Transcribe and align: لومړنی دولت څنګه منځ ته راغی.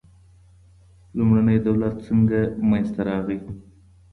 لومړنی 1.17 1.57
دولت 1.67 1.95
څنګه 2.07 2.39
منځ 2.69 2.87
ته 2.95 3.01
راغی. 3.09 3.39